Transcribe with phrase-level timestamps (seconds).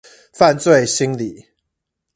[0.33, 1.45] 犯罪心理